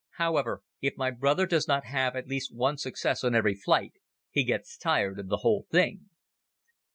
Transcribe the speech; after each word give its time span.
However, 0.17 0.63
if 0.81 0.97
my 0.97 1.11
brother 1.11 1.45
does 1.45 1.67
not 1.67 1.85
have 1.85 2.15
at 2.15 2.25
least 2.25 2.55
one 2.55 2.75
success 2.77 3.23
on 3.23 3.35
every 3.35 3.53
flight 3.53 3.93
he 4.31 4.43
gets 4.43 4.75
tired 4.75 5.19
of 5.19 5.27
the 5.29 5.37
whole 5.45 5.67
thing. 5.69 6.09